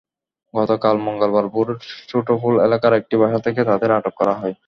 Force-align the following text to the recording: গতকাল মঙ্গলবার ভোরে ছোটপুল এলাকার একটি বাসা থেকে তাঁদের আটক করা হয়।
গতকাল 0.53 0.95
মঙ্গলবার 1.05 1.45
ভোরে 1.47 1.73
ছোটপুল 2.09 2.53
এলাকার 2.63 2.93
একটি 2.93 3.15
বাসা 3.17 3.39
থেকে 3.39 3.61
তাঁদের 3.65 3.91
আটক 3.91 4.13
করা 4.17 4.33
হয়। 4.33 4.55